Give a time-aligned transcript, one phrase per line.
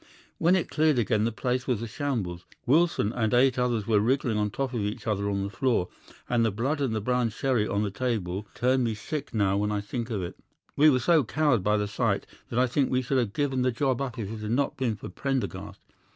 [0.39, 2.43] When it cleared again the place was a shambles.
[2.65, 5.89] Wilson and eight others were wriggling on the top of each other on the floor,
[6.27, 9.71] and the blood and the brown sherry on that table turn me sick now when
[9.71, 10.39] I think of it.
[10.75, 13.71] We were so cowed by the sight that I think we should have given the
[13.71, 15.79] job up if it had not been for Prendergast.